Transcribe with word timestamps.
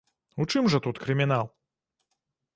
У 0.43 0.47
чым 0.53 0.69
жа 0.75 0.79
тут 0.87 1.03
крымінал? 1.03 1.53